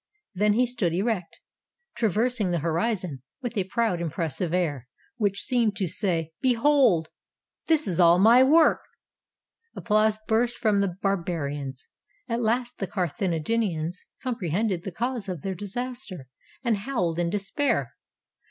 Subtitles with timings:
[0.33, 1.37] Then he stood erect,
[1.95, 7.09] traversing the horizon with a proud, impressive air, which seemed to say— "Behold!
[7.67, 8.79] this is all my work!"
[9.75, 11.87] Applause burst from the Bar 285 NORTHERN AFRICA barians.
[12.27, 16.27] At last the Carthaginians comprehended the cause of their disaster,
[16.63, 17.93] and howled in despair.